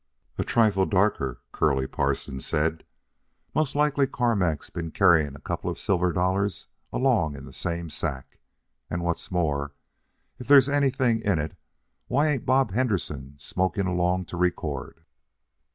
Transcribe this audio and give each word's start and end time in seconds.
"A 0.39 0.43
trifle 0.43 0.87
darker," 0.87 1.41
Curly 1.51 1.85
Parson 1.85 2.41
said. 2.41 2.85
"Most 3.53 3.75
likely 3.75 4.07
Carmack's 4.07 4.71
been 4.71 4.89
carrying 4.89 5.35
a 5.35 5.39
couple 5.39 5.69
of 5.69 5.77
silver 5.77 6.11
dollars 6.11 6.65
along 6.91 7.35
in 7.35 7.45
the 7.45 7.53
same 7.53 7.87
sack. 7.91 8.39
And 8.89 9.03
what's 9.03 9.29
more, 9.29 9.75
if 10.39 10.47
there's 10.47 10.67
anything 10.67 11.21
in 11.21 11.37
it, 11.37 11.55
why 12.07 12.29
ain't 12.29 12.47
Bob 12.47 12.71
Henderson 12.73 13.35
smoking 13.37 13.85
along 13.85 14.25
to 14.25 14.37
record?" 14.37 15.05